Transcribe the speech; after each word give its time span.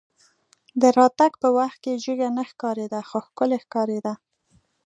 د 0.81 0.83
راتګ 0.97 1.31
په 1.41 1.49
وخت 1.57 1.77
کې 1.83 1.93
جګه 2.05 2.27
نه 2.37 2.43
ښکارېده 2.49 2.99
خو 3.09 3.17
ښکلې 3.27 3.57
ښکارېده. 3.63 4.13